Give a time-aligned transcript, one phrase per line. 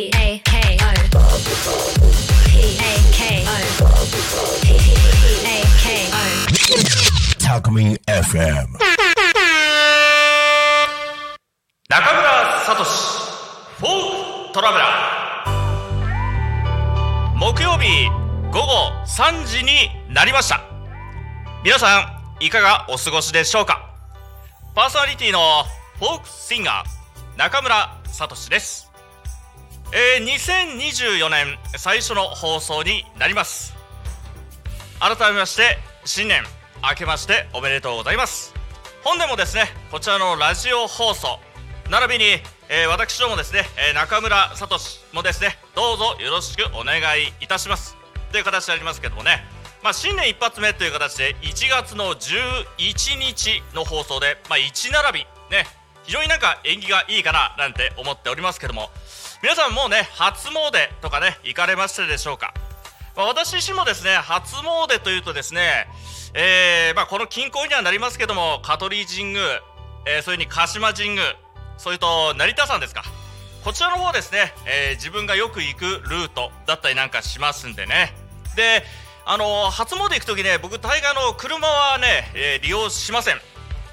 [0.00, 0.94] A K O
[2.46, 3.50] P A K O
[4.62, 4.70] P
[5.44, 6.16] A K O
[7.40, 8.78] Talkme FM.
[11.88, 12.30] 中村
[12.64, 12.84] 聡
[13.78, 18.08] フォークトラベラー木曜日
[18.52, 20.60] 午後3時になりました
[21.64, 23.90] 皆さんいかがお過ごしでしょうか
[24.76, 25.40] パーソナリティの
[25.98, 28.87] フォークシンガー中村聡です
[29.90, 33.74] えー、2024年最初の放送になります。
[35.00, 36.42] 改めまして新年
[36.86, 38.52] 明けましておめでとうございます。
[39.02, 41.38] 本年もですねこちらのラジオ放送
[41.90, 42.24] 並びに、
[42.68, 44.78] えー私どもですね、えー中村聡
[45.14, 47.96] もですねどうぞよろしくお願いいたします。
[48.30, 49.42] という形でありますけどもね。
[49.82, 52.66] まあ、新年一発目という形で1月の11
[53.18, 55.64] 日の放送で、まあ、1並びね
[56.02, 58.90] 非常になんか縁起がいいかななんて思っておりますけども。
[59.40, 62.52] 皆さんもうね初詣とかね行かれましたでしょうか、
[63.16, 65.86] まあ、私自身もですね初詣というとですね、
[66.34, 69.42] えーまあ、この近郊にはなりますけども香取神宮、
[70.06, 71.22] えーそれに鹿島神宮
[71.76, 73.04] それと成田山ですか。
[73.64, 78.12] こちらの方ですね、えー自分がよく行くルートだったりなんかしますんでね。
[78.56, 78.82] で
[79.24, 83.36] あの初詣行く時ね僕大概の車はね、えー利用しません。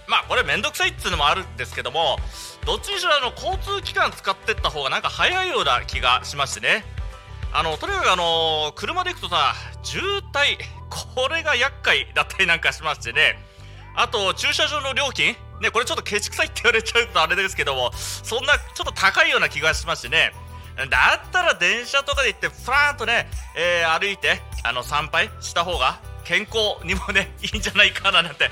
[0.08, 2.18] まあこれ面倒くさいっていうのもあるんですけども
[2.66, 6.84] どっちにしろあの交通機関使ってった方がなんか早いような気がしましてね。
[7.54, 10.02] あのとにかくあの車で行くとさ渋
[10.34, 10.58] 滞
[10.90, 13.40] これが厄介だったりなんかしましてね。
[13.96, 15.36] あと駐車場の料金。
[15.62, 20.34] ねこれちょっとケチくさいって言われちゃうとあれですけどもそんなちょっと高いような気がしましてね。
[20.90, 28.50] だったら電車とかで行ってふらーっとね、えー歩いてあの参拝した方が健康にもねいいんじゃないかななんて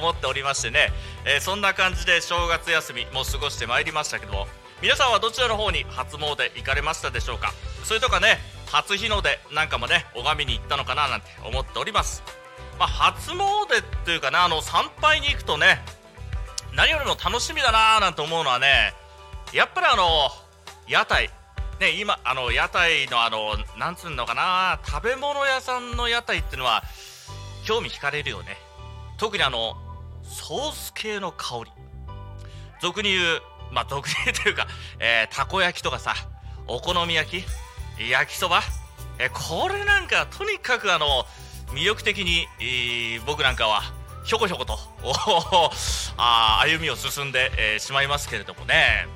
[0.00, 0.90] 思っておりましてね、
[1.24, 4.48] えーそんな感じで正月休みも過ごしてまいりましたけども
[4.82, 7.52] 皆さんはどちらの方に初詣行かれましたでしょうか？
[7.84, 12.22] それとかね初日の出なんかもね拝みに行ったのかななんて思っております。
[12.78, 15.82] まあ初詣っていうかなあの参拝に行くとね
[16.74, 18.94] 何よりも楽しみだなーなんて思うのはね
[19.52, 20.06] やっぱりあの
[20.88, 21.28] 屋台
[21.78, 26.82] ね今あの屋台のあのなんつうのかな食べ物屋さんの屋台っていうのは
[27.70, 28.56] 興味惹かれるよね。
[29.16, 29.76] 特にあの
[30.24, 31.70] ソース系の香り。
[32.82, 34.66] 俗に言うまあ俗に言うというか、
[34.98, 36.16] えーたこ焼きとかさ
[36.66, 38.62] お好み焼き焼きそば。
[39.20, 41.06] えーこれなんかとにかくあの
[41.68, 43.82] 魅力的に、えー僕なんかは
[44.24, 45.12] ひょこひょことお
[46.16, 49.06] あ歩みを進んで、えーしまいますけれどもね。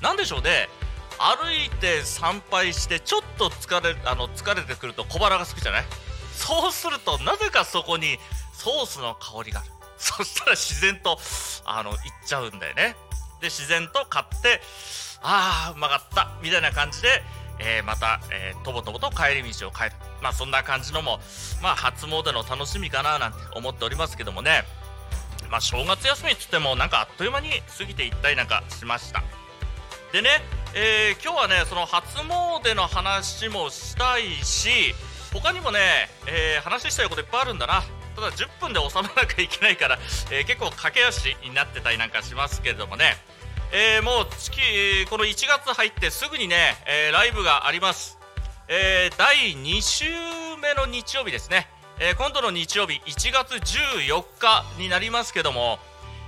[0.00, 0.68] なんでしょうね。
[1.18, 5.84] 歩いて参拝してちょっと疲れあの疲れてくると小腹が空くじゃない？
[6.36, 8.18] そうするとなぜかそこに
[8.52, 9.70] ソースの香りがある。
[9.96, 11.18] そしたら自然と
[11.64, 12.96] あの行っちゃうんだよね。
[13.40, 14.60] で自然と買って
[15.22, 16.32] ああうまかった。
[16.42, 17.22] みたいな感じで、
[17.58, 21.20] えーまた、えーとぼとぼと帰り道を帰るまあそんな感じのも
[21.62, 24.64] まあ初詣の楽しみかななんて思っておりますけどもね。
[25.50, 29.22] まあ正月休みっつってもなんかあっという間に過ぎていったりなんかしました。
[30.12, 30.28] でね、
[30.74, 34.94] えー今日はねその初詣の話もしたいし
[35.34, 35.80] 他にもね、
[36.26, 37.82] えー話したいこといっぱいあるんだな。
[38.14, 39.98] ただ10分で収めなきゃいけないから、
[40.30, 43.16] えー結構駆け足になってたりなんかしますけれどもね、
[43.72, 44.60] えーもう月
[45.10, 48.18] この1月入ってすぐにね、えーライブがあります、
[48.68, 50.04] えー第2週
[50.62, 51.66] 目の日曜日ですね、
[51.98, 55.78] えー今度の日曜日1月14日になりますけども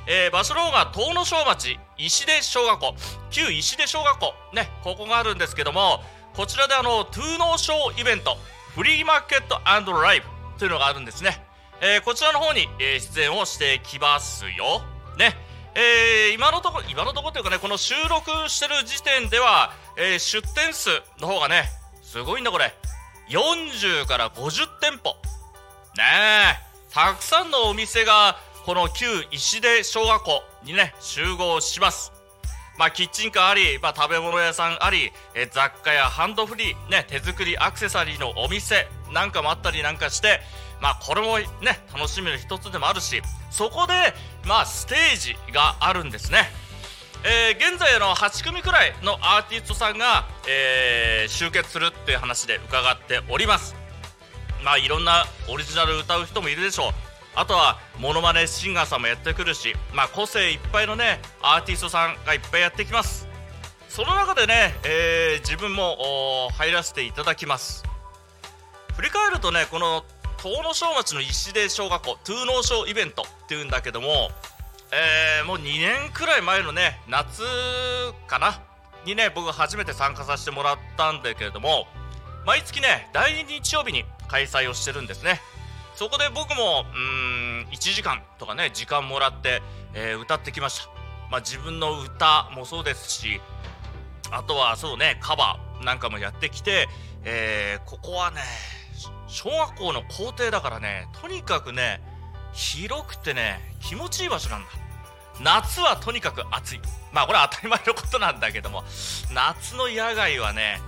[0.09, 2.95] えー場所の方が東野小町石出小学校。
[3.31, 4.35] 旧石出小学校。
[4.53, 6.01] ねここがあるんですけども
[6.35, 8.37] こちらであのトゥーノーショーイベント。
[8.77, 10.27] フリーマーケットライブ
[10.59, 11.43] というのがあるんですね、
[11.81, 14.83] えーこちらの方に、えー出演をしてきますよ。
[15.17, 15.35] ね。
[15.75, 21.65] えー今のところ今のところというかねこの収録してる時点では、えー出店数の方がね
[22.03, 22.75] すごいんだこれ。
[23.31, 25.17] 40から50店舗。
[25.97, 26.93] ねえ。
[26.93, 28.37] たくさんのお店が
[28.67, 32.13] この旧石出小学校にね集合します。
[32.79, 40.41] まあキッチンカーあり、まあ、食べ物屋さんあり、え雑貨やハンドフリー、ね、手作りアクセサリーのお店なんかもあったりなんかして
[40.81, 41.47] まあこれもね
[41.95, 43.93] 楽しみの一つでもあるしそこで
[44.47, 46.45] まあステージがあるんですね。
[47.25, 53.75] えー現在の8組くらいのアーティストさんが、えー集結するっていう話で伺っております。
[54.63, 57.06] まあいろんなオリジナル歌う人もいるでしょう。
[57.37, 63.29] あとはモノマネシンガーさんもやってくるしまあ個性いっぱいのねアーティストさんがいっぱいやってきます。
[63.89, 67.85] その中でね、えー自分も入らせていただきます。
[68.97, 70.05] 振り返るとねこの
[70.39, 74.31] 東野小町の石出小学校トゥーノーショーイベントっていうんだけども、
[74.93, 77.43] えーもう2年くらい前のね夏
[78.27, 78.61] かな？
[79.05, 81.87] にね僕初めて参加させてもらったんだけれども
[82.45, 85.41] 毎月ね第2日曜日に開催をしてるんですね。
[85.97, 89.63] そこで僕もうーん1時間とかね時間もらって、
[89.95, 90.91] えー歌ってきました。
[91.31, 93.41] まあ自分の歌もそうですし
[94.31, 96.87] あとはそうねカバーなんかもやってきて、
[97.25, 98.41] えーここはね
[99.27, 102.01] 小学校の校庭だからねとにかくね
[102.53, 104.69] 広くてね気持ちいい場所なんだ。
[105.43, 106.81] 夏はとにかく暑い。
[107.13, 108.85] まあこれは当たり前のことなんだけども
[109.33, 110.81] 夏の野外はね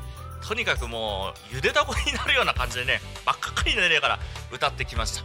[0.47, 4.19] とにかくもうゆでだこになるような感じでねばっかかりながら
[4.53, 5.25] 歌ってきました。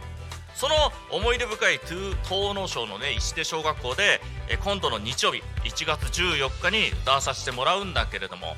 [0.54, 0.74] その
[1.10, 4.20] 思い出深い東能省のね石手小学校で
[4.62, 8.54] 今度の日曜日1月14日に歌わさせてもらうんだけれども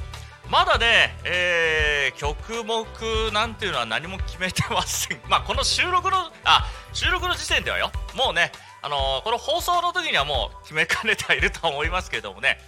[0.50, 5.20] まだね、えー曲目なんていうのは何も決めてません。
[5.28, 7.90] まあこの収録のあ収録の時点ではよ。
[8.14, 12.60] もうねあのーこの放送の時にはもう決めかねてはいると思いますけれどもね。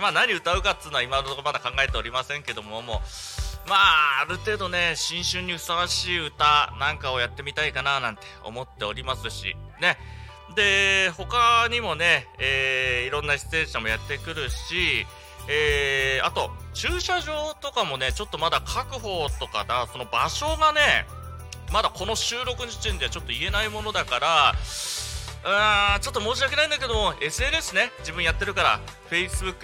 [0.00, 9.96] まあ何歌うかっつうのは今のところまだ考えておりませんけどももうまあある程度ね新春にふさわしい歌なんかをやってみたいかななんて思っておりますしね。
[10.56, 15.06] で他にもね、えーいろんな出演者もやってくるし
[15.48, 21.06] えーあと駐車場とかもねちょっとまだ確保とかだその場所がね
[21.72, 24.54] まだこの収録時点ではちょっと言えないものだから
[25.44, 29.54] うーんちょっと申し訳ないんだけども SNS ね自分やってるから Facebook、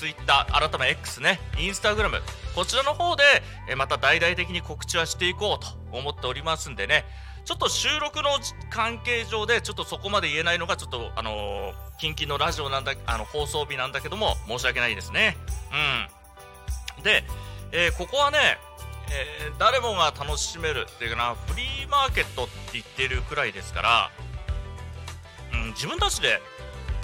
[0.00, 2.22] Twitter 改め X ね Instagram
[2.54, 3.22] こちらの方で
[3.68, 7.04] えまた大々的に告知はしていこうと思っておりますんでね。
[7.44, 8.30] ちょっと収録の
[8.68, 15.36] 関係上でちょっとそこまで言えないのがちょっとあのー、近々のラジオなんだあの放送日なんだけども申し訳ないですね。
[16.98, 17.02] うん。
[17.02, 17.24] で、
[17.72, 18.38] えーここはね
[19.10, 24.10] えー誰もが楽しめるっていうかなフリーマーケットって言ってるくらいですから、
[25.54, 26.40] うん、自分たちで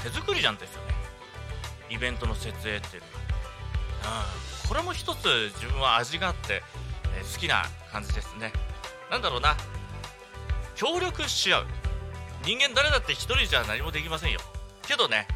[0.02, 0.85] 手作りなんですよ。
[1.90, 3.02] イベントの設営っていう。
[3.02, 6.62] の、うん、これも一つ自分は味があって、
[7.16, 8.52] えー好きな感じですね。
[9.10, 9.56] なんだろうな。
[10.74, 11.66] 協力し合う。
[12.44, 14.40] 人間誰だって一人じゃ何もできませんよ。
[14.86, 15.26] けどね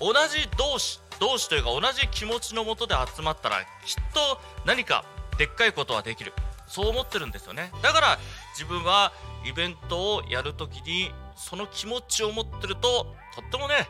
[0.00, 3.64] 同じ同士同士というか同じ気持ちのもとで集まったらきっ
[4.12, 5.04] と何か
[5.38, 6.32] でっかいことはできる。
[6.66, 7.70] そう思ってるんですよね。
[7.82, 8.18] だから
[8.54, 9.12] 自分は
[9.46, 13.86] イベントをやるときにその気持ちを持ってるととってもね、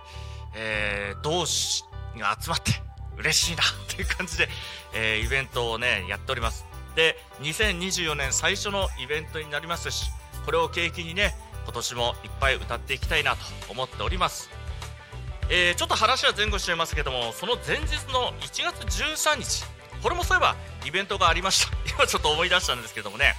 [0.54, 1.84] えー同士
[2.16, 2.72] が集まって
[3.16, 4.48] 嬉しいなっていう感じで、
[4.94, 6.64] えーイベントをねやっております。
[6.94, 10.06] で2024年最初のイベントになりますし
[10.44, 11.34] これを契機にね
[11.64, 14.50] 今年もいっぱい歌っていきたいなと思っております。
[15.48, 19.64] えーちょっと話は前後しちゃいますけどもその前日の1月13日
[20.02, 21.76] これもそういえばイベントがありました。
[21.88, 23.34] 今ちょっと思い出したんですけどもね。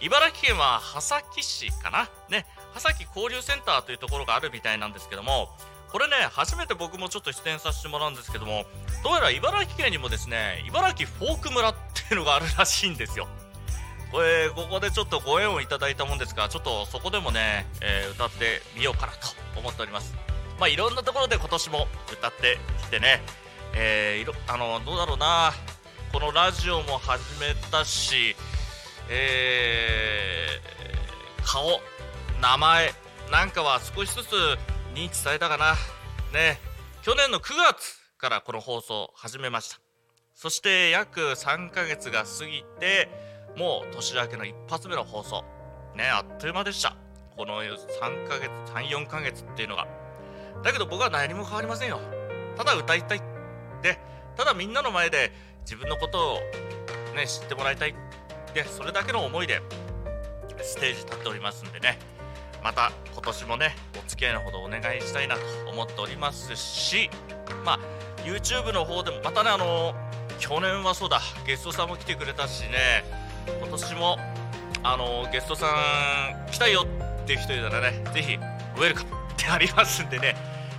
[0.00, 2.08] 茨城県は波崎市かな？
[2.28, 2.46] ね。
[2.74, 5.54] 波崎交流センターというところがあるみたいなんですけども
[5.92, 8.64] これね初めて僕もちょっと出演させてもらうんですけども
[9.02, 11.74] どうやら茨城県にもですね茨城フォーク村っ
[12.08, 13.26] ていうのがあるらしいんですよ。
[14.12, 19.18] これここでちょっとご縁をいただいたもんですからちょっとそこでもね、えー歌ってみようかなと
[19.56, 20.14] 思っております。
[20.58, 23.22] まあいろんなところで今年も歌ってきてね、
[23.72, 25.52] えーいろあのどうだろうな。
[26.12, 28.34] このラジオも始めたし、
[29.08, 31.80] えー顔
[32.40, 32.92] 名前
[33.30, 34.58] なんかは少しずつ
[34.94, 35.74] 認知されたかな。
[36.32, 36.58] ね。
[37.02, 39.80] 去年の9月からこの放送始めました。
[40.34, 43.08] そして約3ヶ月が過ぎて
[43.56, 45.44] もう年明けの一発目の放送。
[45.94, 46.96] ねあっという間でした。
[47.36, 49.86] この3ヶ月34ヶ月っていうのが。
[50.62, 52.00] だけど僕は何も変わりませんよ。
[52.56, 53.22] ただ歌いたい
[53.82, 53.98] で
[54.36, 55.32] ただみんなの前で
[55.62, 56.38] 自分のことを
[57.14, 57.94] ね知ってもらいたい
[58.54, 59.62] でそれだけの思いで
[60.62, 61.98] ステージ立っておりますんでね。
[62.62, 65.40] また今年もねお付き合いのほどお願いしたいなと
[65.70, 67.10] 思っておりますし
[67.64, 67.78] まあ
[68.24, 69.94] YouTube の方でもまたねあの
[70.38, 73.04] 去年はそうだゲストさんも来てくれたしね
[73.58, 74.16] 今年も
[74.82, 76.86] あのゲストさん来たいよ
[77.22, 80.34] っていう人いたらねぜひウェルカムってありますんでね、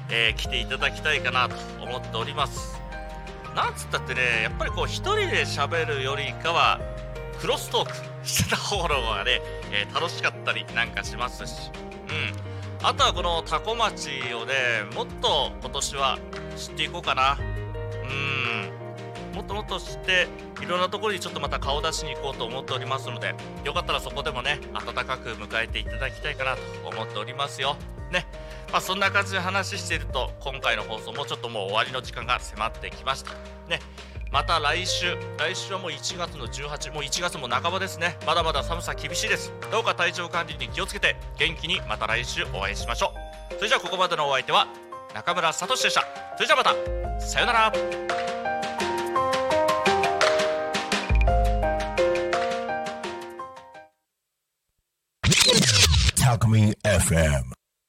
[0.09, 2.79] えー来ていただきたいかなと思っております。
[3.55, 6.79] なんつったってねやっぱりこう一人で喋るよりかは
[7.39, 8.10] クロストーク。
[8.23, 11.71] してた方のがね、えー楽しかったりなんかしますし。
[12.09, 12.51] うん。
[12.83, 14.53] あとはこのタコ町をね
[14.95, 16.17] もっと今年は
[16.55, 17.37] 知っていこうかな。
[17.39, 19.35] うん。
[19.35, 20.27] もっともっと知って
[20.61, 27.77] いろんなところにちょっとまた顔出しに行こうと思っておりますのでよかったらそこでもね温かく迎えていただきたいかなと思っておりますよ。
[28.11, 28.25] ね。
[28.71, 33.31] まあそんな感じで話していると今回の放送もちょっともう終わりの時間が迫ってきました。
[33.69, 33.79] ね。
[34.31, 38.17] また来週来週はもう1月の18もう1月も半ばですね。
[38.25, 39.51] まだまだ寒さ厳しいです。
[39.69, 43.13] どうか体調管理に気をつけて元気にまた来週お会いしましょ
[43.51, 43.55] う。
[43.55, 44.67] それじゃあここまでのお相手は
[45.13, 46.05] 中村聡でした。
[46.37, 46.73] それじゃあまた
[47.19, 47.73] さようなら。
[56.15, 57.60] タクミ FM